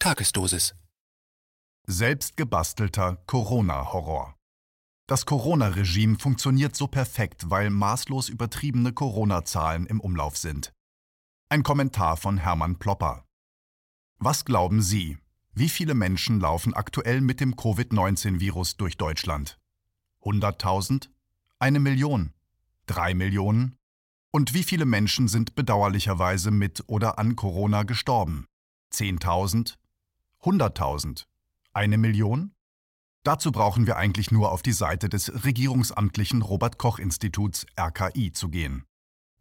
Tagesdosis. 0.00 0.76
Selbstgebastelter 1.88 3.16
Corona-Horror. 3.26 4.36
Das 5.08 5.26
Corona-Regime 5.26 6.20
funktioniert 6.20 6.76
so 6.76 6.86
perfekt, 6.86 7.50
weil 7.50 7.70
maßlos 7.70 8.28
übertriebene 8.28 8.92
Corona-Zahlen 8.92 9.86
im 9.86 10.00
Umlauf 10.00 10.36
sind. 10.36 10.72
Ein 11.48 11.64
Kommentar 11.64 12.16
von 12.16 12.38
Hermann 12.38 12.78
Plopper. 12.78 13.24
Was 14.18 14.44
glauben 14.44 14.82
Sie? 14.82 15.18
Wie 15.52 15.68
viele 15.68 15.94
Menschen 15.94 16.38
laufen 16.38 16.74
aktuell 16.74 17.20
mit 17.20 17.40
dem 17.40 17.56
Covid-19-Virus 17.56 18.76
durch 18.76 18.98
Deutschland? 18.98 19.58
100.000? 20.22 21.08
Eine 21.58 21.80
Million? 21.80 22.32
Drei 22.86 23.14
Millionen? 23.14 23.76
Und 24.30 24.54
wie 24.54 24.62
viele 24.62 24.84
Menschen 24.84 25.26
sind 25.26 25.56
bedauerlicherweise 25.56 26.52
mit 26.52 26.84
oder 26.86 27.18
an 27.18 27.34
Corona 27.34 27.82
gestorben? 27.82 28.46
10.000? 28.92 29.74
100.000? 30.48 31.26
Eine 31.74 31.98
Million? 31.98 32.54
Dazu 33.22 33.52
brauchen 33.52 33.86
wir 33.86 33.98
eigentlich 33.98 34.30
nur 34.30 34.50
auf 34.50 34.62
die 34.62 34.72
Seite 34.72 35.10
des 35.10 35.44
regierungsamtlichen 35.44 36.40
Robert 36.40 36.78
Koch 36.78 36.98
Instituts 36.98 37.66
RKI 37.78 38.32
zu 38.32 38.48
gehen. 38.48 38.84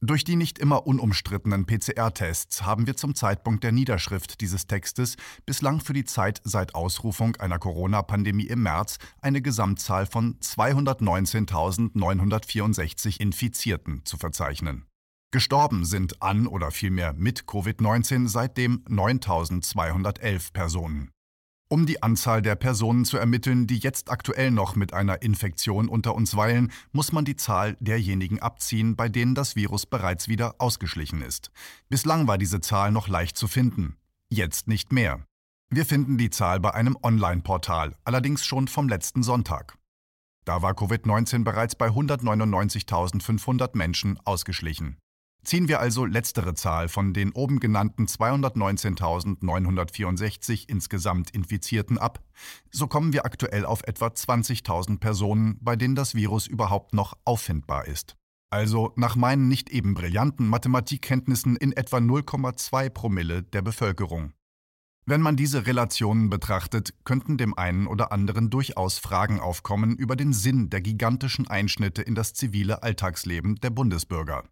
Durch 0.01 0.25
die 0.25 0.35
nicht 0.35 0.59
immer 0.59 0.85
unumstrittenen 0.85 1.65
PCR-Tests 1.65 2.63
haben 2.63 2.87
wir 2.87 2.97
zum 2.97 3.15
Zeitpunkt 3.15 3.63
der 3.63 3.71
Niederschrift 3.71 4.41
dieses 4.41 4.67
Textes 4.67 5.15
bislang 5.45 5.79
für 5.79 5.93
die 5.93 6.03
Zeit 6.03 6.41
seit 6.43 6.75
Ausrufung 6.75 7.37
einer 7.37 7.57
Corona-Pandemie 7.57 8.47
im 8.47 8.63
März 8.63 8.97
eine 9.21 9.41
Gesamtzahl 9.41 10.07
von 10.07 10.37
219.964 10.41 13.21
Infizierten 13.21 14.03
zu 14.03 14.17
verzeichnen. 14.17 14.85
Gestorben 15.31 15.83
sind 15.83 16.21
an 16.21 16.47
oder 16.47 16.71
vielmehr 16.71 17.11
mit 17.11 17.43
Covid-19 17.43 18.29
seitdem 18.29 18.85
9.211 18.85 20.53
Personen. 20.53 21.11
Um 21.67 21.85
die 21.85 22.01
Anzahl 22.01 22.41
der 22.41 22.55
Personen 22.55 23.03
zu 23.03 23.17
ermitteln, 23.17 23.67
die 23.67 23.77
jetzt 23.77 24.09
aktuell 24.09 24.51
noch 24.51 24.77
mit 24.77 24.93
einer 24.93 25.21
Infektion 25.21 25.89
unter 25.89 26.15
uns 26.15 26.37
weilen, 26.37 26.71
muss 26.93 27.11
man 27.11 27.25
die 27.25 27.35
Zahl 27.35 27.75
derjenigen 27.81 28.39
abziehen, 28.39 28.95
bei 28.95 29.09
denen 29.09 29.35
das 29.35 29.57
Virus 29.57 29.85
bereits 29.85 30.29
wieder 30.29 30.55
ausgeschlichen 30.59 31.21
ist. 31.21 31.51
Bislang 31.89 32.25
war 32.27 32.37
diese 32.37 32.61
Zahl 32.61 32.93
noch 32.93 33.09
leicht 33.09 33.35
zu 33.37 33.49
finden, 33.49 33.97
jetzt 34.29 34.69
nicht 34.69 34.93
mehr. 34.93 35.25
Wir 35.69 35.85
finden 35.85 36.17
die 36.17 36.29
Zahl 36.29 36.61
bei 36.61 36.73
einem 36.73 36.97
Online-Portal, 37.03 37.97
allerdings 38.05 38.45
schon 38.45 38.69
vom 38.69 38.87
letzten 38.87 39.23
Sonntag. 39.23 39.77
Da 40.45 40.61
war 40.61 40.71
Covid-19 40.71 41.43
bereits 41.43 41.75
bei 41.75 41.89
199.500 41.89 43.75
Menschen 43.75 44.17
ausgeschlichen. 44.23 44.95
Ziehen 45.43 45.67
wir 45.67 45.79
also 45.79 46.05
letztere 46.05 46.55
Zahl 46.55 46.89
von 46.89 47.13
den 47.13 47.31
oben 47.31 47.59
genannten 47.59 48.05
219.964 48.05 50.67
insgesamt 50.67 51.29
Infizierten 51.29 51.97
ab, 51.97 52.23
so 52.71 52.87
kommen 52.87 53.13
wir 53.13 53.25
aktuell 53.25 53.65
auf 53.65 53.83
etwa 53.83 54.07
20.000 54.07 54.99
Personen, 54.99 55.57
bei 55.61 55.75
denen 55.75 55.95
das 55.95 56.15
Virus 56.15 56.47
überhaupt 56.47 56.93
noch 56.93 57.15
auffindbar 57.23 57.87
ist. 57.87 58.17
Also 58.49 58.93
nach 58.95 59.15
meinen 59.15 59.47
nicht 59.47 59.69
eben 59.69 59.93
brillanten 59.93 60.47
Mathematikkenntnissen 60.47 61.57
in 61.57 61.73
etwa 61.73 61.97
0,2 61.97 62.89
Promille 62.89 63.43
der 63.43 63.61
Bevölkerung. 63.61 64.31
Wenn 65.05 65.21
man 65.21 65.37
diese 65.37 65.65
Relationen 65.65 66.29
betrachtet, 66.29 66.93
könnten 67.05 67.37
dem 67.37 67.57
einen 67.57 67.87
oder 67.87 68.11
anderen 68.11 68.49
durchaus 68.49 68.99
Fragen 68.99 69.39
aufkommen 69.39 69.95
über 69.95 70.17
den 70.17 70.33
Sinn 70.33 70.69
der 70.69 70.81
gigantischen 70.81 71.47
Einschnitte 71.47 72.01
in 72.01 72.13
das 72.13 72.33
zivile 72.33 72.83
Alltagsleben 72.83 73.55
der 73.55 73.69
Bundesbürger. 73.69 74.43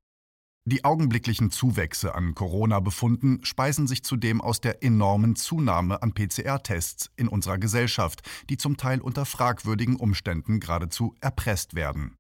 Die 0.68 0.84
augenblicklichen 0.84 1.52
Zuwächse 1.52 2.16
an 2.16 2.34
Corona-Befunden 2.34 3.46
speisen 3.46 3.86
sich 3.86 4.04
zudem 4.04 4.42
aus 4.42 4.62
der 4.62 4.84
enormen 4.84 5.36
Zunahme 5.36 6.02
an 6.02 6.16
PCR-Tests 6.16 7.12
in 7.16 7.28
unserer 7.28 7.60
Gesellschaft, 7.60 8.24
die 8.50 8.58
zum 8.58 8.76
Teil 8.76 9.00
unter 9.00 9.26
fragwürdigen 9.26 9.96
Umständen 9.96 10.60
geradezu 10.60 11.14
erpresst 11.22 11.76
werden. 11.76 12.16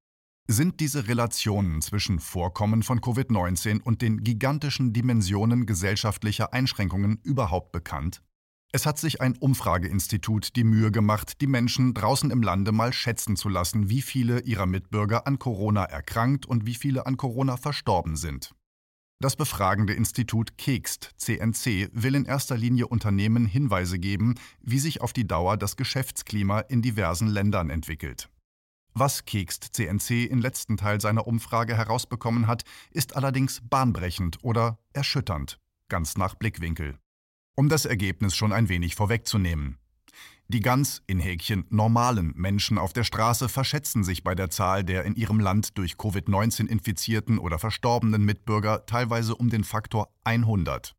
Sind 0.47 0.79
diese 0.79 1.07
Relationen 1.07 1.81
zwischen 1.81 2.19
Vorkommen 2.19 2.84
von 2.84 3.01
Covid-19 3.01 3.81
und 3.81 4.03
den 4.03 4.23
gigantischen 4.23 4.94
Dimensionen 4.94 5.66
gesellschaftlicher 5.66 6.53
Einschränkungen 6.53 7.19
überhaupt 7.23 7.72
bekannt? 7.72 8.22
Es 8.75 8.86
hat 8.86 9.00
sich 9.00 9.22
ein 9.22 9.38
Umfrageinstitut 9.38 10.58
die 10.58 10.66
Mühe 10.66 10.91
gemacht, 10.91 11.40
die 11.40 11.47
Menschen 11.47 11.94
draußen 11.94 12.30
im 12.30 12.44
Lande 12.44 12.74
mal 12.74 12.91
schätzen 12.91 13.38
zu 13.38 13.47
lassen, 13.47 13.90
wie 13.90 14.02
viele 14.02 14.41
ihrer 14.41 14.66
Mitbürger 14.66 15.25
an 15.28 15.40
Corona 15.40 15.86
erkrankt 15.86 16.46
und 16.46 16.66
wie 16.66 16.75
viele 16.75 17.06
an 17.06 17.16
Corona 17.16 17.56
verstorben 17.56 18.18
sind. 18.18 18.53
Das 19.22 19.38
befragende 19.38 19.94
Institut 19.94 20.58
Kekst 20.58 21.12
CNC 21.16 21.90
will 21.94 22.16
in 22.16 22.25
erster 22.25 22.58
Linie 22.58 22.88
Unternehmen 22.88 23.46
Hinweise 23.46 23.97
geben, 23.97 24.35
wie 24.59 24.80
sich 24.80 25.00
auf 25.00 25.14
die 25.14 25.25
Dauer 25.25 25.56
das 25.56 25.78
Geschäftsklima 25.78 26.59
in 26.59 26.81
diversen 26.81 27.30
Ländern 27.30 27.69
entwickelt. 27.69 28.30
Was 28.94 29.24
Kekst 29.24 29.69
CNC 29.72 30.25
im 30.25 30.41
letzten 30.41 30.75
Teil 30.75 31.00
seiner 31.00 31.28
Umfrage 31.28 31.78
herausbekommen 31.78 32.47
hat, 32.47 32.64
ist 32.91 33.16
allerdings 33.16 33.62
bahnbrechend 33.64 34.40
oder 34.41 34.80
erschütternd, 34.91 35.62
ganz 35.88 36.18
nach 36.18 36.35
Blickwinkel. 36.35 37.00
Um 37.57 37.69
das 37.69 37.85
Ergebnis 37.85 38.35
schon 38.35 38.51
ein 38.51 38.67
wenig 38.67 38.95
vorwegzunehmen. 38.95 39.77
Die 40.47 40.59
ganz, 40.59 41.01
in 41.07 41.19
Häkchen, 41.19 41.66
normalen 41.69 42.33
Menschen 42.35 42.77
auf 42.77 42.91
der 42.91 43.05
Straße 43.05 43.47
verschätzen 43.49 44.03
sich 44.03 44.23
bei 44.23 44.35
der 44.35 44.49
Zahl 44.49 44.83
der 44.83 45.05
in 45.05 45.16
ihrem 45.16 45.39
Land 45.39 45.77
durch 45.77 45.93
Covid-19 45.93 46.67
infizierten 46.67 47.39
oder 47.39 47.57
verstorbenen 47.57 48.25
Mitbürger 48.25 48.85
teilweise 48.85 49.35
um 49.35 49.49
den 49.49 49.63
Faktor 49.63 50.13
100. 50.25 50.95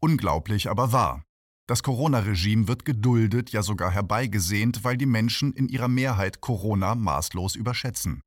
Unglaublich, 0.00 0.70
aber 0.70 0.92
wahr. 0.92 1.24
Das 1.66 1.82
Corona-Regime 1.82 2.68
wird 2.68 2.86
geduldet, 2.86 3.50
ja 3.50 3.62
sogar 3.62 3.90
herbeigesehnt, 3.90 4.84
weil 4.84 4.96
die 4.96 5.04
Menschen 5.04 5.52
in 5.52 5.68
ihrer 5.68 5.88
Mehrheit 5.88 6.40
Corona 6.40 6.94
maßlos 6.94 7.56
überschätzen. 7.56 8.22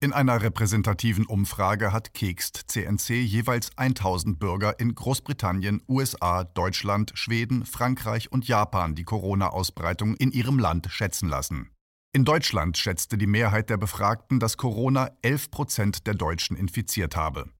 In 0.00 0.12
einer 0.12 0.42
repräsentativen 0.42 1.24
Umfrage 1.24 1.92
hat 1.92 2.12
Kekst 2.12 2.64
CNC 2.68 3.22
jeweils 3.22 3.70
1000 3.76 4.38
Bürger 4.38 4.78
in 4.78 4.94
Großbritannien, 4.94 5.82
USA, 5.88 6.44
Deutschland, 6.44 7.12
Schweden, 7.14 7.64
Frankreich 7.64 8.30
und 8.30 8.46
Japan 8.46 8.94
die 8.94 9.04
Corona-Ausbreitung 9.04 10.14
in 10.16 10.30
ihrem 10.30 10.58
Land 10.58 10.88
schätzen 10.90 11.28
lassen. 11.28 11.70
In 12.12 12.24
Deutschland 12.24 12.76
schätzte 12.76 13.16
die 13.16 13.26
Mehrheit 13.26 13.70
der 13.70 13.76
Befragten, 13.76 14.40
dass 14.40 14.56
Corona 14.56 15.10
11 15.22 15.50
Prozent 15.50 16.06
der 16.06 16.14
Deutschen 16.14 16.56
infiziert 16.56 17.16
habe. 17.16 17.50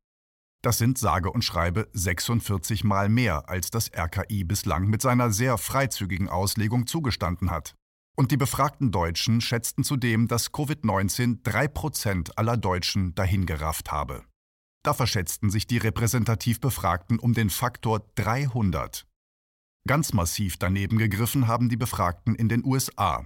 Das 0.63 0.79
sind 0.79 0.97
sage 0.97 1.31
und 1.31 1.45
schreibe 1.45 1.89
46 1.93 2.85
Mal 2.85 3.09
mehr, 3.09 3.49
als 3.49 3.71
das 3.71 3.91
RKI 3.93 4.45
bislang 4.45 4.87
mit 4.89 5.03
seiner 5.03 5.31
sehr 5.31 5.59
freizügigen 5.59 6.29
Auslegung 6.29 6.87
zugestanden 6.87 7.51
hat. 7.51 7.75
Und 8.17 8.31
die 8.31 8.37
befragten 8.37 8.93
Deutschen 8.93 9.41
schätzten 9.41 9.83
zudem, 9.83 10.29
dass 10.29 10.53
Covid-19 10.53 11.41
drei 11.43 11.67
Prozent 11.67 12.39
aller 12.39 12.57
Deutschen 12.57 13.15
dahingerafft 13.15 13.91
habe. 13.91 14.25
Da 14.85 14.95
verschätzten 14.95 15.51
sich 15.51 15.67
die 15.67 15.79
repräsentativ 15.79 16.61
Befragten 16.61 17.19
um 17.19 17.33
den 17.33 17.51
Faktor 17.51 18.07
300. 18.15 19.07
Ganz 19.87 20.13
massiv 20.13 20.57
daneben 20.59 20.99
gegriffen 20.99 21.49
haben 21.49 21.69
die 21.69 21.77
Befragten 21.77 22.35
in 22.35 22.49
den 22.49 22.65
USA. 22.65 23.25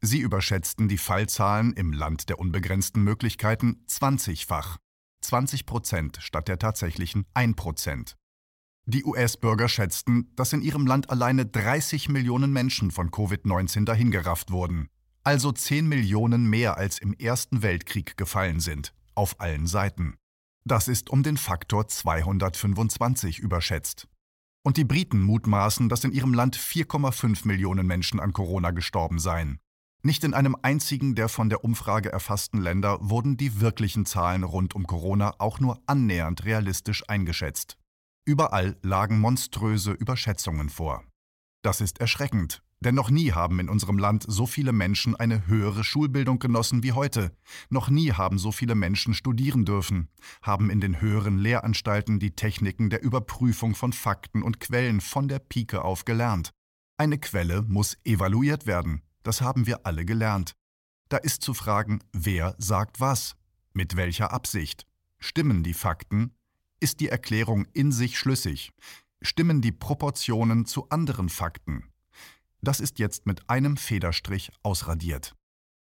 Sie 0.00 0.18
überschätzten 0.18 0.88
die 0.88 0.98
Fallzahlen 0.98 1.72
im 1.72 1.92
Land 1.92 2.28
der 2.28 2.38
unbegrenzten 2.38 3.02
Möglichkeiten 3.02 3.84
20-fach, 3.88 4.78
20 5.22 5.66
Prozent 5.66 6.18
statt 6.20 6.48
der 6.48 6.58
tatsächlichen 6.58 7.26
1 7.34 7.56
Prozent. 7.56 8.16
Die 8.86 9.04
US-Bürger 9.04 9.68
schätzten, 9.68 10.30
dass 10.36 10.52
in 10.52 10.60
ihrem 10.60 10.86
Land 10.86 11.08
alleine 11.08 11.46
30 11.46 12.10
Millionen 12.10 12.52
Menschen 12.52 12.90
von 12.90 13.10
Covid-19 13.10 13.86
dahingerafft 13.86 14.50
wurden, 14.50 14.88
also 15.22 15.52
10 15.52 15.88
Millionen 15.88 16.50
mehr 16.50 16.76
als 16.76 16.98
im 16.98 17.14
Ersten 17.14 17.62
Weltkrieg 17.62 18.18
gefallen 18.18 18.60
sind, 18.60 18.92
auf 19.14 19.40
allen 19.40 19.66
Seiten. 19.66 20.16
Das 20.66 20.88
ist 20.88 21.08
um 21.08 21.22
den 21.22 21.38
Faktor 21.38 21.88
225 21.88 23.38
überschätzt. 23.38 24.06
Und 24.62 24.76
die 24.76 24.84
Briten 24.84 25.20
mutmaßen, 25.20 25.88
dass 25.88 26.04
in 26.04 26.12
ihrem 26.12 26.34
Land 26.34 26.56
4,5 26.56 27.46
Millionen 27.46 27.86
Menschen 27.86 28.20
an 28.20 28.34
Corona 28.34 28.70
gestorben 28.70 29.18
seien. 29.18 29.58
Nicht 30.02 30.24
in 30.24 30.34
einem 30.34 30.56
einzigen 30.60 31.14
der 31.14 31.30
von 31.30 31.48
der 31.48 31.64
Umfrage 31.64 32.12
erfassten 32.12 32.60
Länder 32.60 32.98
wurden 33.00 33.38
die 33.38 33.62
wirklichen 33.62 34.04
Zahlen 34.04 34.42
rund 34.42 34.74
um 34.74 34.86
Corona 34.86 35.34
auch 35.38 35.60
nur 35.60 35.80
annähernd 35.86 36.44
realistisch 36.44 37.08
eingeschätzt. 37.08 37.78
Überall 38.26 38.78
lagen 38.82 39.18
monströse 39.18 39.92
Überschätzungen 39.92 40.70
vor. 40.70 41.04
Das 41.62 41.82
ist 41.82 42.00
erschreckend, 42.00 42.62
denn 42.80 42.94
noch 42.94 43.10
nie 43.10 43.32
haben 43.32 43.60
in 43.60 43.68
unserem 43.68 43.98
Land 43.98 44.24
so 44.26 44.46
viele 44.46 44.72
Menschen 44.72 45.14
eine 45.14 45.46
höhere 45.46 45.84
Schulbildung 45.84 46.38
genossen 46.38 46.82
wie 46.82 46.92
heute. 46.92 47.36
Noch 47.68 47.90
nie 47.90 48.12
haben 48.12 48.38
so 48.38 48.50
viele 48.50 48.74
Menschen 48.74 49.12
studieren 49.12 49.66
dürfen, 49.66 50.08
haben 50.40 50.70
in 50.70 50.80
den 50.80 51.02
höheren 51.02 51.38
Lehranstalten 51.38 52.18
die 52.18 52.34
Techniken 52.34 52.88
der 52.88 53.02
Überprüfung 53.02 53.74
von 53.74 53.92
Fakten 53.92 54.42
und 54.42 54.58
Quellen 54.58 55.02
von 55.02 55.28
der 55.28 55.38
Pike 55.38 55.82
auf 55.82 56.06
gelernt. 56.06 56.50
Eine 56.96 57.18
Quelle 57.18 57.62
muss 57.62 57.98
evaluiert 58.04 58.66
werden, 58.66 59.02
das 59.22 59.42
haben 59.42 59.66
wir 59.66 59.84
alle 59.84 60.06
gelernt. 60.06 60.54
Da 61.10 61.18
ist 61.18 61.42
zu 61.42 61.52
fragen, 61.52 62.00
wer 62.12 62.54
sagt 62.56 63.00
was, 63.00 63.36
mit 63.74 63.96
welcher 63.96 64.32
Absicht. 64.32 64.86
Stimmen 65.18 65.62
die 65.62 65.74
Fakten 65.74 66.34
ist 66.84 67.00
die 67.00 67.08
Erklärung 67.08 67.64
in 67.72 67.90
sich 67.90 68.18
schlüssig? 68.18 68.70
stimmen 69.22 69.62
die 69.62 69.72
Proportionen 69.72 70.66
zu 70.66 70.90
anderen 70.90 71.30
Fakten. 71.30 71.88
Das 72.60 72.78
ist 72.78 72.98
jetzt 72.98 73.24
mit 73.24 73.48
einem 73.48 73.78
Federstrich 73.78 74.52
ausradiert. 74.62 75.34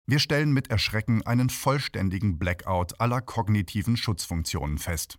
Wir 0.07 0.21
stellen 0.21 0.53
mit 0.53 0.71
Erschrecken 0.71 1.27
einen 1.27 1.51
vollständigen 1.51 2.39
Blackout 2.39 3.01
aller 3.01 3.21
kognitiven 3.21 3.97
Schutzfunktionen 3.97 4.79
fest. 4.79 5.19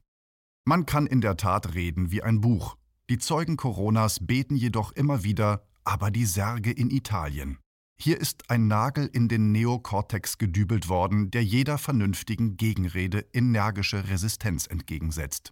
Man 0.64 0.86
kann 0.86 1.06
in 1.06 1.20
der 1.20 1.36
Tat 1.36 1.74
reden 1.74 2.12
wie 2.12 2.24
ein 2.24 2.40
Buch. 2.40 2.78
Die 3.10 3.18
Zeugen 3.18 3.58
Coronas 3.58 4.26
beten 4.26 4.56
jedoch 4.56 4.94
immer 4.94 5.24
wieder, 5.26 5.68
aber 5.84 6.10
die 6.10 6.26
Särge 6.26 6.72
in 6.72 6.92
Italien. 6.92 7.60
Hier 8.00 8.22
ist 8.22 8.50
ein 8.50 8.68
Nagel 8.68 9.10
in 9.12 9.28
den 9.28 9.52
Neokortex 9.52 10.38
gedübelt 10.38 10.88
worden, 10.88 11.30
der 11.30 11.44
jeder 11.44 11.78
vernünftigen 11.78 12.56
Gegenrede 12.56 13.26
energische 13.34 14.08
Resistenz 14.08 14.66
entgegensetzt. 14.68 15.52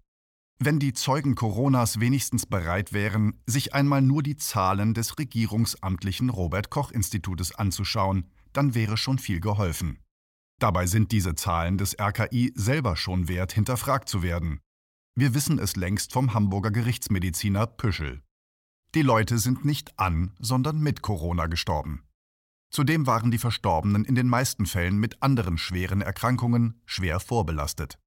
Wenn 0.64 0.78
die 0.78 0.94
Zeugen 0.94 1.34
Coronas 1.34 2.00
wenigstens 2.00 2.46
bereit 2.46 2.94
wären, 2.94 3.42
sich 3.48 3.74
einmal 3.74 4.04
nur 4.04 4.22
die 4.22 4.36
Zahlen 4.36 4.94
des 4.94 5.18
regierungsamtlichen 5.18 6.30
Robert 6.30 6.70
Koch 6.70 6.92
Institutes 6.92 7.56
anzuschauen, 7.56 8.30
dann 8.54 8.76
wäre 8.76 8.96
schon 8.96 9.18
viel 9.18 9.40
geholfen. 9.40 9.98
Dabei 10.60 10.86
sind 10.86 11.12
diese 11.12 11.34
Zahlen 11.34 11.80
des 11.80 12.00
RKI 12.00 12.54
selber 12.54 12.96
schon 12.96 13.28
wert, 13.28 13.54
hinterfragt 13.54 14.08
zu 14.08 14.22
werden. 14.22 14.60
Wir 15.16 15.34
wissen 15.34 15.58
es 15.58 15.78
längst 15.78 16.14
vom 16.14 16.36
Hamburger 16.36 16.70
Gerichtsmediziner 16.70 17.66
Püschel. 17.66 18.22
Die 18.94 19.02
Leute 19.02 19.40
sind 19.40 19.66
nicht 19.66 19.98
an, 19.98 20.36
sondern 20.38 20.80
mit 20.80 21.02
Corona 21.02 21.48
gestorben. 21.48 22.04
Zudem 22.70 23.08
waren 23.08 23.32
die 23.32 23.40
Verstorbenen 23.40 24.06
in 24.06 24.14
den 24.14 24.28
meisten 24.28 24.68
Fällen 24.68 25.00
mit 25.00 25.24
anderen 25.24 25.58
schweren 25.58 26.02
Erkrankungen 26.02 26.80
schwer 26.86 27.20
vorbelastet. 27.20 27.98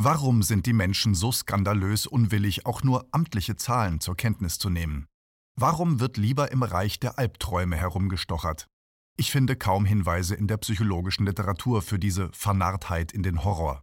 Warum 0.00 0.44
sind 0.44 0.66
die 0.66 0.72
Menschen 0.72 1.16
so 1.16 1.32
skandalös 1.32 2.06
unwillig, 2.06 2.66
auch 2.66 2.84
nur 2.84 3.08
amtliche 3.10 3.56
Zahlen 3.56 3.98
zur 3.98 4.16
Kenntnis 4.16 4.56
zu 4.56 4.70
nehmen? 4.70 5.08
Warum 5.56 5.98
wird 5.98 6.16
lieber 6.16 6.52
im 6.52 6.62
Reich 6.62 7.00
der 7.00 7.18
Albträume 7.18 7.74
herumgestochert? 7.76 8.68
Ich 9.16 9.32
finde 9.32 9.56
kaum 9.56 9.84
Hinweise 9.84 10.36
in 10.36 10.46
der 10.46 10.58
psychologischen 10.58 11.26
Literatur 11.26 11.82
für 11.82 11.98
diese 11.98 12.30
Vernarrtheit 12.32 13.10
in 13.10 13.24
den 13.24 13.42
Horror. 13.42 13.82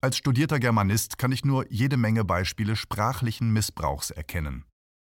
Als 0.00 0.16
studierter 0.16 0.58
Germanist 0.58 1.18
kann 1.18 1.30
ich 1.30 1.44
nur 1.44 1.70
jede 1.70 1.98
Menge 1.98 2.24
Beispiele 2.24 2.74
sprachlichen 2.74 3.52
Missbrauchs 3.52 4.08
erkennen. 4.10 4.64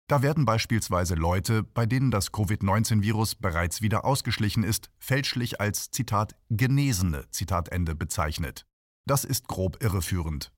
Da 0.08 0.22
werden 0.22 0.46
beispielsweise 0.46 1.16
Leute, 1.16 1.64
bei 1.64 1.86
denen 1.86 2.10
das 2.10 2.32
Covid-19-Virus 2.32 3.36
bereits 3.36 3.82
wieder 3.82 4.06
ausgeschlichen 4.06 4.64
ist, 4.64 4.90
fälschlich 4.98 5.60
als 5.60 5.92
Zitat 5.92 6.38
Genesene 6.50 7.30
Zitat 7.32 7.70
bezeichnet. 8.00 8.67
Das 9.08 9.24
ist 9.24 9.48
grob 9.48 9.82
irreführend. 9.82 10.52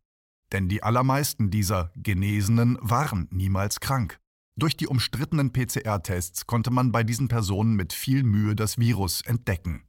Denn 0.51 0.69
die 0.69 0.81
allermeisten 0.81 1.51
dieser 1.51 1.91
Genesenen 1.95 2.79
waren 2.81 3.27
niemals 3.29 3.79
krank. 3.79 4.19
Durch 4.57 4.75
die 4.75 4.87
umstrittenen 4.87 5.53
PCR-Tests 5.53 6.47
konnte 6.47 6.71
man 6.71 6.91
bei 6.91 7.03
diesen 7.03 7.27
Personen 7.27 7.75
mit 7.75 7.93
viel 7.93 8.23
Mühe 8.23 8.55
das 8.55 8.79
Virus 8.79 9.21
entdecken. 9.21 9.83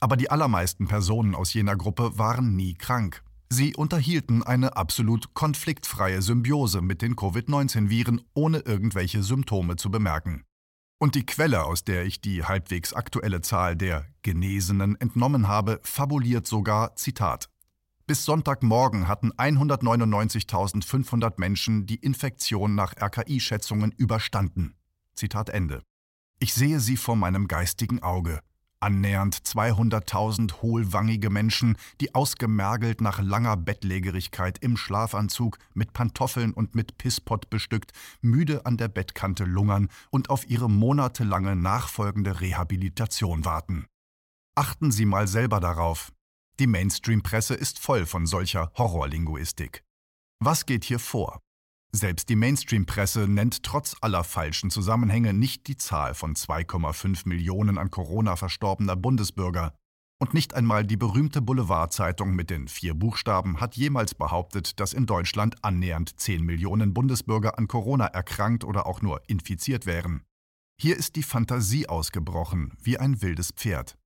Aber 0.00 0.16
die 0.16 0.30
allermeisten 0.30 0.88
Personen 0.88 1.34
aus 1.34 1.52
jener 1.52 1.76
Gruppe 1.76 2.18
waren 2.18 2.56
nie 2.56 2.72
krank. 2.72 3.22
Sie 3.50 3.76
unterhielten 3.76 4.42
eine 4.42 4.78
absolut 4.78 5.34
konfliktfreie 5.34 6.22
Symbiose 6.22 6.80
mit 6.80 7.02
den 7.02 7.16
Covid-19-Viren, 7.16 8.22
ohne 8.34 8.60
irgendwelche 8.60 9.22
Symptome 9.22 9.76
zu 9.76 9.90
bemerken. 9.90 10.42
Und 10.98 11.14
die 11.14 11.26
Quelle, 11.26 11.64
aus 11.64 11.84
der 11.84 12.06
ich 12.06 12.22
die 12.22 12.44
halbwegs 12.44 12.94
aktuelle 12.94 13.42
Zahl 13.42 13.76
der 13.76 14.06
Genesenen 14.22 14.98
entnommen 14.98 15.48
habe, 15.48 15.80
fabuliert 15.82 16.46
sogar, 16.46 16.96
Zitat, 16.96 17.50
bis 18.06 18.24
Sonntagmorgen 18.24 19.08
hatten 19.08 19.32
199.500 19.32 21.34
Menschen 21.38 21.86
die 21.86 21.96
Infektion 21.96 22.74
nach 22.74 22.94
RKI-Schätzungen 22.96 23.92
überstanden. 23.92 24.76
Zitat 25.14 25.50
Ende. 25.50 25.82
Ich 26.38 26.54
sehe 26.54 26.80
sie 26.80 26.96
vor 26.96 27.16
meinem 27.16 27.48
geistigen 27.48 28.02
Auge. 28.02 28.40
Annähernd 28.78 29.36
200.000 29.36 30.60
hohlwangige 30.60 31.30
Menschen, 31.30 31.76
die 32.00 32.14
ausgemergelt 32.14 33.00
nach 33.00 33.20
langer 33.20 33.56
Bettlägerigkeit 33.56 34.58
im 34.60 34.76
Schlafanzug, 34.76 35.58
mit 35.72 35.94
Pantoffeln 35.94 36.52
und 36.52 36.74
mit 36.74 36.98
Pisspott 36.98 37.48
bestückt, 37.48 37.92
müde 38.20 38.66
an 38.66 38.76
der 38.76 38.88
Bettkante 38.88 39.44
lungern 39.44 39.88
und 40.10 40.28
auf 40.28 40.48
ihre 40.48 40.68
monatelange 40.68 41.56
nachfolgende 41.56 42.40
Rehabilitation 42.40 43.44
warten. 43.44 43.86
Achten 44.54 44.90
Sie 44.90 45.06
mal 45.06 45.26
selber 45.26 45.60
darauf, 45.60 46.12
die 46.58 46.66
Mainstream-Presse 46.66 47.54
ist 47.54 47.78
voll 47.78 48.06
von 48.06 48.26
solcher 48.26 48.72
Horrorlinguistik. 48.76 49.84
Was 50.40 50.66
geht 50.66 50.84
hier 50.84 50.98
vor? 50.98 51.40
Selbst 51.92 52.28
die 52.28 52.36
Mainstream-Presse 52.36 53.28
nennt 53.28 53.62
trotz 53.62 53.96
aller 54.00 54.24
falschen 54.24 54.70
Zusammenhänge 54.70 55.32
nicht 55.32 55.66
die 55.66 55.76
Zahl 55.76 56.14
von 56.14 56.34
2,5 56.34 57.28
Millionen 57.28 57.78
an 57.78 57.90
Corona 57.90 58.36
verstorbener 58.36 58.96
Bundesbürger. 58.96 59.74
Und 60.18 60.32
nicht 60.32 60.54
einmal 60.54 60.84
die 60.84 60.96
berühmte 60.96 61.42
Boulevardzeitung 61.42 62.34
mit 62.34 62.48
den 62.48 62.68
vier 62.68 62.94
Buchstaben 62.94 63.60
hat 63.60 63.76
jemals 63.76 64.14
behauptet, 64.14 64.80
dass 64.80 64.94
in 64.94 65.04
Deutschland 65.04 65.62
annähernd 65.62 66.18
10 66.18 66.42
Millionen 66.42 66.94
Bundesbürger 66.94 67.58
an 67.58 67.68
Corona 67.68 68.06
erkrankt 68.06 68.64
oder 68.64 68.86
auch 68.86 69.02
nur 69.02 69.20
infiziert 69.28 69.84
wären. 69.84 70.22
Hier 70.80 70.96
ist 70.96 71.16
die 71.16 71.22
Fantasie 71.22 71.86
ausgebrochen, 71.86 72.72
wie 72.82 72.98
ein 72.98 73.20
wildes 73.20 73.52
Pferd. 73.52 73.96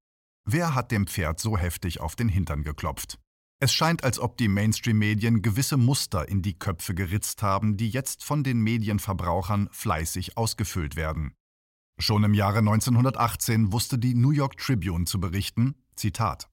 Wer 0.45 0.75
hat 0.75 0.91
dem 0.91 1.07
Pferd 1.07 1.39
so 1.39 1.57
heftig 1.57 2.01
auf 2.01 2.17
den 2.17 2.29
Hintern 2.29 2.63
geklopft? 2.63 3.19
Es 3.63 3.75
scheint, 3.75 4.05
als 4.05 4.19
ob 4.19 4.39
die 4.39 4.49
Mainstream-Medien 4.49 5.43
gewisse 5.43 5.77
Muster 5.77 6.27
in 6.27 6.41
die 6.41 6.59
Köpfe 6.59 6.95
geritzt 6.95 7.43
haben, 7.43 7.77
die 7.77 7.91
jetzt 7.91 8.25
von 8.25 8.43
den 8.43 8.61
Medienverbrauchern 8.61 9.69
fleißig 9.71 10.39
ausgefüllt 10.39 10.97
werden. 10.97 11.35
Schon 11.99 12.25
im 12.25 12.33
Jahre 12.33 12.61
1918 12.61 13.71
wusste 13.71 13.99
die 13.99 14.15
New 14.15 14.31
York 14.31 14.57
Tribune 14.57 15.05
zu 15.05 15.21
berichten, 15.21 15.75
Zitat, 15.95 16.49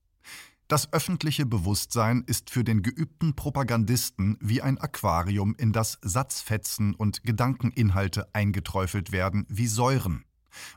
Das 0.67 0.91
öffentliche 0.91 1.45
Bewusstsein 1.45 2.25
ist 2.27 2.49
für 2.49 2.65
den 2.65 2.81
geübten 2.81 3.37
Propagandisten 3.37 4.37
wie 4.41 4.61
ein 4.61 4.77
Aquarium, 4.77 5.55
in 5.57 5.71
das 5.71 5.99
Satzfetzen 6.01 6.93
und 6.93 7.23
Gedankeninhalte 7.23 8.27
eingeträufelt 8.35 9.13
werden 9.13 9.45
wie 9.47 9.67
Säuren 9.67 10.26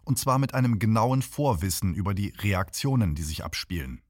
und 0.03 0.19
zwar 0.19 0.39
mit 0.39 0.55
einem 0.55 0.79
genauen 0.79 1.23
Vorwissen 1.23 1.95
über 1.95 2.15
die 2.15 2.33
Reaktionen, 2.39 3.15
die 3.15 3.23
sich 3.23 3.45
abspielen. 3.45 4.03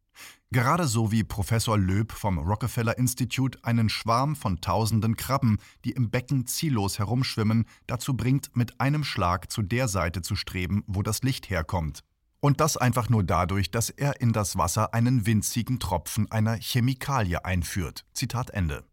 Gerade 0.53 0.89
so 0.89 1.13
wie 1.13 1.23
Professor 1.23 1.79
Löb 1.79 2.11
vom 2.11 2.39
Rockefeller 2.39 2.99
Institute 2.99 3.59
einen 3.63 3.89
Schwarm 3.89 4.35
von 4.35 4.61
tausenden 4.61 5.17
Krabben, 5.17 5.59
die 5.85 5.93
im 5.93 6.11
Becken 6.11 6.47
ziellos 6.47 6.99
herumschwimmen, 6.99 7.67
dazu 7.87 8.17
bringt, 8.17 8.57
mit 8.57 8.81
einem 8.81 9.05
Schlag 9.05 9.53
zu 9.53 9.63
der 9.63 9.87
Seite 9.87 10.23
zu 10.23 10.35
streben, 10.35 10.83
wo 10.89 11.03
das 11.03 11.23
Licht 11.23 11.51
herkommt. 11.51 12.01
Und 12.41 12.61
das 12.61 12.77
einfach 12.77 13.09
nur 13.09 13.23
dadurch, 13.23 13.71
dass 13.71 13.91
er 13.91 14.21
in 14.21 14.33
das 14.33 14.57
Wasser 14.57 14.93
einen 14.93 15.25
winzigen 15.25 15.79
Tropfen 15.79 16.31
einer 16.33 16.57
Chemikalie 16.57 17.45
einführt. 17.45 18.05
Zitat 18.13 18.51
Ende. 18.51 18.85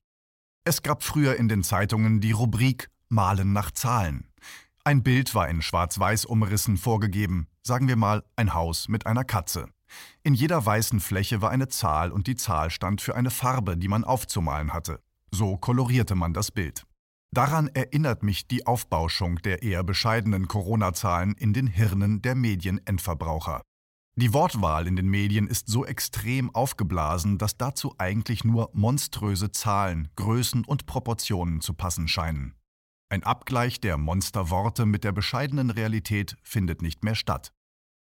Es 0.64 0.84
gab 0.84 1.02
früher 1.02 1.38
in 1.38 1.48
den 1.48 1.64
Zeitungen 1.64 2.20
die 2.20 2.34
Rubrik 2.34 2.90
Malen 3.10 3.54
nach 3.54 3.72
Zahlen. 3.72 4.27
Ein 4.88 5.04
Bild 5.04 5.36
war 5.36 5.50
in 5.50 5.62
schwarz-weiß 5.62 6.24
umrissen 6.24 6.78
vorgegeben, 6.78 7.48
sagen 7.62 7.90
wir 7.90 7.98
mal 7.98 8.24
ein 8.38 8.54
Haus 8.54 8.88
mit 8.88 9.06
einer 9.06 9.26
Katze. 9.26 9.68
In 10.24 10.34
jeder 10.34 10.66
weißen 10.66 11.02
Fläche 11.02 11.42
war 11.42 11.50
eine 11.50 11.68
Zahl 11.68 12.10
und 12.10 12.26
die 12.26 12.38
Zahl 12.38 12.70
stand 12.70 13.02
für 13.02 13.14
eine 13.14 13.30
Farbe, 13.30 13.76
die 13.76 13.90
man 13.90 14.06
aufzumalen 14.06 14.72
hatte. 14.72 15.02
So 15.30 15.58
kolorierte 15.58 16.16
man 16.16 16.34
das 16.34 16.52
Bild. 16.52 16.86
Daran 17.34 17.68
erinnert 17.68 18.24
mich 18.24 18.48
die 18.48 18.66
Aufbauschung 18.66 19.42
der 19.42 19.62
eher 19.62 19.84
bescheidenen 19.84 20.48
Corona-Zahlen 20.48 21.34
in 21.34 21.52
den 21.52 21.68
Hirnen 21.68 22.22
der 22.22 22.36
Medienendverbraucher. 22.36 23.64
Die 24.16 24.34
Wortwahl 24.34 24.88
in 24.88 24.96
den 24.96 25.10
Medien 25.10 25.48
ist 25.48 25.68
so 25.68 25.86
extrem 25.86 26.50
aufgeblasen, 26.56 27.38
dass 27.38 27.58
dazu 27.58 27.94
eigentlich 27.98 28.46
nur 28.46 28.70
monströse 28.72 29.52
Zahlen, 29.52 30.08
Größen 30.16 30.64
und 30.64 30.86
Proportionen 30.86 31.60
zu 31.60 31.74
passen 31.74 32.08
scheinen. 32.08 32.54
Ein 33.10 33.24
Abgleich 33.24 33.80
der 33.80 33.98
Monsterworte 33.98 34.86
mit 34.86 35.06
der 35.06 35.14
bescheidenen 35.14 35.70
Realität 35.70 36.36
findet 36.44 36.82
nicht 36.82 37.06
mehr 37.06 37.16
statt. 37.16 37.54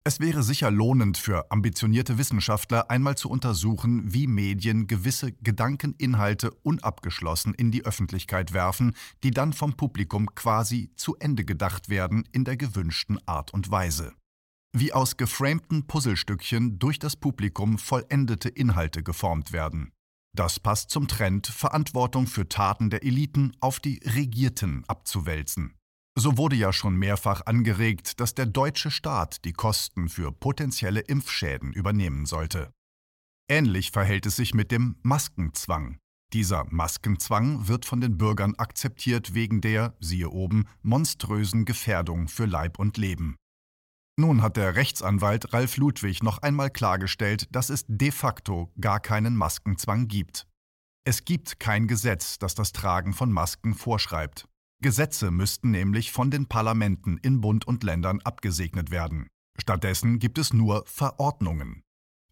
Es 0.06 0.20
wäre 0.20 0.42
sicher 0.42 0.70
lohnend 0.70 1.16
für 1.16 1.50
ambitionierte 1.50 2.18
Wissenschaftler 2.18 2.90
einmal 2.90 3.16
zu 3.16 3.28
untersuchen, 3.28 4.12
wie 4.12 4.26
Medien 4.26 4.86
gewisse 4.86 5.32
Gedankeninhalte 5.32 6.52
unabgeschlossen 6.62 7.54
in 7.54 7.72
die 7.72 7.86
Öffentlichkeit 7.86 8.52
werfen, 8.52 8.94
die 9.24 9.30
dann 9.30 9.52
vom 9.54 9.72
Publikum 9.72 10.32
quasi 10.34 10.90
zu 10.94 11.16
Ende 11.16 11.44
gedacht 11.44 11.88
werden 11.88 12.28
in 12.32 12.44
der 12.44 12.58
gewünschten 12.58 13.18
Art 13.26 13.52
und 13.52 13.70
Weise. 13.70 14.12
Wie 14.76 14.92
aus 14.92 15.16
geframten 15.16 15.86
Puzzlestückchen 15.86 16.78
durch 16.78 16.98
das 16.98 17.16
Publikum 17.16 17.78
vollendete 17.78 18.50
Inhalte 18.50 19.02
geformt 19.02 19.52
werden. 19.52 19.93
Das 20.34 20.58
passt 20.58 20.90
zum 20.90 21.06
Trend, 21.06 21.46
Verantwortung 21.46 22.26
für 22.26 22.48
Taten 22.48 22.90
der 22.90 23.04
Eliten 23.04 23.52
auf 23.60 23.78
die 23.78 24.00
Regierten 24.04 24.84
abzuwälzen. 24.88 25.74
So 26.16 26.36
wurde 26.36 26.56
ja 26.56 26.72
schon 26.72 26.96
mehrfach 26.96 27.46
angeregt, 27.46 28.20
dass 28.20 28.34
der 28.34 28.46
deutsche 28.46 28.90
Staat 28.90 29.44
die 29.44 29.52
Kosten 29.52 30.08
für 30.08 30.32
potenzielle 30.32 31.00
Impfschäden 31.00 31.72
übernehmen 31.72 32.26
sollte. 32.26 32.72
Ähnlich 33.48 33.90
verhält 33.90 34.26
es 34.26 34.36
sich 34.36 34.54
mit 34.54 34.70
dem 34.70 34.96
Maskenzwang. 35.02 35.98
Dieser 36.32 36.64
Maskenzwang 36.68 37.68
wird 37.68 37.84
von 37.84 38.00
den 38.00 38.16
Bürgern 38.16 38.54
akzeptiert 38.56 39.34
wegen 39.34 39.60
der, 39.60 39.94
siehe 40.00 40.30
oben, 40.30 40.64
monströsen 40.82 41.64
Gefährdung 41.64 42.26
für 42.26 42.46
Leib 42.46 42.78
und 42.78 42.96
Leben. 42.96 43.36
Nun 44.16 44.42
hat 44.42 44.56
der 44.56 44.76
Rechtsanwalt 44.76 45.52
Ralf 45.52 45.76
Ludwig 45.76 46.22
noch 46.22 46.38
einmal 46.38 46.70
klargestellt, 46.70 47.48
dass 47.50 47.68
es 47.68 47.84
de 47.88 48.12
facto 48.12 48.72
gar 48.80 49.00
keinen 49.00 49.36
Maskenzwang 49.36 50.06
gibt. 50.06 50.46
Es 51.04 51.24
gibt 51.24 51.58
kein 51.58 51.88
Gesetz, 51.88 52.38
das 52.38 52.54
das 52.54 52.72
Tragen 52.72 53.12
von 53.12 53.32
Masken 53.32 53.74
vorschreibt. 53.74 54.48
Gesetze 54.80 55.30
müssten 55.30 55.70
nämlich 55.70 56.12
von 56.12 56.30
den 56.30 56.46
Parlamenten 56.46 57.18
in 57.18 57.40
Bund 57.40 57.66
und 57.66 57.82
Ländern 57.82 58.20
abgesegnet 58.20 58.90
werden. 58.90 59.26
Stattdessen 59.58 60.18
gibt 60.18 60.38
es 60.38 60.52
nur 60.52 60.84
Verordnungen. 60.86 61.82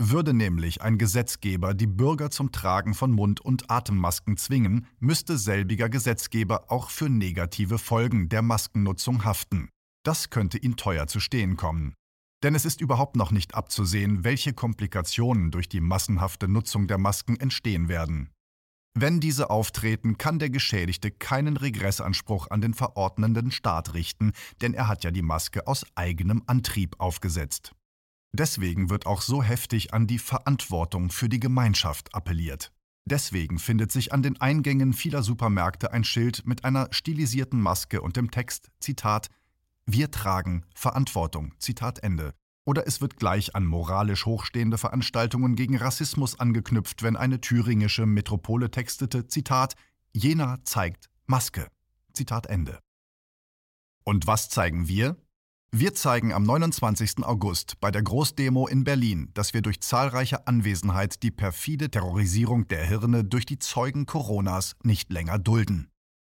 Würde 0.00 0.34
nämlich 0.34 0.82
ein 0.82 0.98
Gesetzgeber 0.98 1.74
die 1.74 1.86
Bürger 1.86 2.30
zum 2.30 2.52
Tragen 2.52 2.94
von 2.94 3.12
Mund- 3.12 3.40
und 3.40 3.70
Atemmasken 3.70 4.36
zwingen, 4.36 4.86
müsste 5.00 5.36
selbiger 5.36 5.88
Gesetzgeber 5.88 6.70
auch 6.70 6.90
für 6.90 7.08
negative 7.08 7.78
Folgen 7.78 8.28
der 8.28 8.42
Maskennutzung 8.42 9.24
haften. 9.24 9.68
Das 10.04 10.30
könnte 10.30 10.58
ihn 10.58 10.76
teuer 10.76 11.06
zu 11.06 11.20
stehen 11.20 11.56
kommen. 11.56 11.94
Denn 12.42 12.54
es 12.54 12.64
ist 12.64 12.80
überhaupt 12.80 13.16
noch 13.16 13.30
nicht 13.30 13.54
abzusehen, 13.54 14.24
welche 14.24 14.52
Komplikationen 14.52 15.50
durch 15.50 15.68
die 15.68 15.80
massenhafte 15.80 16.48
Nutzung 16.48 16.88
der 16.88 16.98
Masken 16.98 17.38
entstehen 17.38 17.88
werden. 17.88 18.30
Wenn 18.94 19.20
diese 19.20 19.48
auftreten, 19.48 20.18
kann 20.18 20.38
der 20.38 20.50
Geschädigte 20.50 21.10
keinen 21.10 21.56
Regressanspruch 21.56 22.50
an 22.50 22.60
den 22.60 22.74
verordnenden 22.74 23.50
Staat 23.50 23.94
richten, 23.94 24.32
denn 24.60 24.74
er 24.74 24.88
hat 24.88 25.04
ja 25.04 25.10
die 25.10 25.22
Maske 25.22 25.66
aus 25.66 25.86
eigenem 25.94 26.42
Antrieb 26.46 26.96
aufgesetzt. 26.98 27.72
Deswegen 28.34 28.90
wird 28.90 29.06
auch 29.06 29.22
so 29.22 29.42
heftig 29.42 29.94
an 29.94 30.06
die 30.06 30.18
Verantwortung 30.18 31.10
für 31.10 31.28
die 31.28 31.40
Gemeinschaft 31.40 32.14
appelliert. 32.14 32.72
Deswegen 33.04 33.58
findet 33.58 33.90
sich 33.90 34.12
an 34.12 34.22
den 34.22 34.40
Eingängen 34.40 34.92
vieler 34.92 35.22
Supermärkte 35.22 35.92
ein 35.92 36.04
Schild 36.04 36.46
mit 36.46 36.64
einer 36.64 36.88
stilisierten 36.92 37.60
Maske 37.60 38.00
und 38.00 38.16
dem 38.16 38.30
Text 38.30 38.70
Zitat 38.78 39.28
Wir 39.86 40.10
tragen 40.10 40.64
Verantwortung. 40.74 41.54
Zitat 41.58 41.98
Ende. 42.00 42.34
Oder 42.64 42.86
es 42.86 43.00
wird 43.00 43.16
gleich 43.16 43.56
an 43.56 43.66
moralisch 43.66 44.26
hochstehende 44.26 44.78
Veranstaltungen 44.78 45.56
gegen 45.56 45.76
Rassismus 45.76 46.38
angeknüpft, 46.38 47.02
wenn 47.02 47.16
eine 47.16 47.40
thüringische 47.40 48.06
Metropole 48.06 48.70
textete 48.70 49.26
Zitat 49.26 49.74
Jena 50.12 50.62
zeigt 50.64 51.10
Maske. 51.26 51.66
Zitat 52.12 52.46
Ende. 52.46 52.78
Und 54.04 54.26
was 54.26 54.48
zeigen 54.48 54.86
wir? 54.86 55.16
Wir 55.72 55.94
zeigen 55.94 56.32
am 56.32 56.42
29. 56.42 57.24
August 57.24 57.80
bei 57.80 57.90
der 57.90 58.02
Großdemo 58.02 58.68
in 58.68 58.84
Berlin, 58.84 59.30
dass 59.32 59.54
wir 59.54 59.62
durch 59.62 59.80
zahlreiche 59.80 60.46
Anwesenheit 60.46 61.22
die 61.22 61.30
perfide 61.30 61.90
Terrorisierung 61.90 62.68
der 62.68 62.84
Hirne 62.84 63.24
durch 63.24 63.46
die 63.46 63.58
Zeugen 63.58 64.04
Coronas 64.06 64.76
nicht 64.82 65.10
länger 65.10 65.38
dulden. 65.38 65.88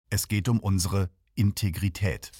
Es 0.08 0.28
geht 0.28 0.48
um 0.48 0.58
unsere 0.58 1.10
Integrität. 1.34 2.32